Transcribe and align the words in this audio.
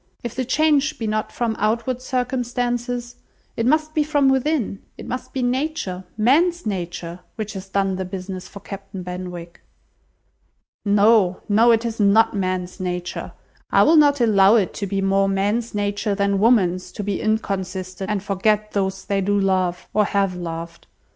If 0.23 0.33
the 0.33 0.45
change 0.45 0.97
be 0.97 1.05
not 1.05 1.31
from 1.31 1.55
outward 1.59 2.01
circumstances, 2.01 3.17
it 3.55 3.67
must 3.67 3.93
be 3.93 4.03
from 4.03 4.29
within; 4.29 4.81
it 4.97 5.05
must 5.05 5.31
be 5.31 5.43
nature, 5.43 6.05
man's 6.17 6.65
nature, 6.65 7.19
which 7.35 7.53
has 7.53 7.69
done 7.69 7.97
the 7.97 8.03
business 8.05 8.47
for 8.47 8.61
Captain 8.61 9.03
Benwick." 9.03 9.61
"No, 10.83 11.41
no, 11.47 11.69
it 11.69 11.85
is 11.85 11.99
not 11.99 12.33
man's 12.35 12.79
nature. 12.79 13.33
I 13.71 13.83
will 13.83 13.95
not 13.95 14.19
allow 14.19 14.55
it 14.55 14.73
to 14.73 14.87
be 14.87 15.01
more 15.01 15.29
man's 15.29 15.75
nature 15.75 16.15
than 16.15 16.39
woman's 16.39 16.91
to 16.93 17.03
be 17.03 17.21
inconstant 17.21 18.09
and 18.09 18.23
forget 18.23 18.71
those 18.71 19.05
they 19.05 19.21
do 19.21 19.39
love, 19.39 19.87
or 19.93 20.05
have 20.05 20.33
loved. 20.35 20.87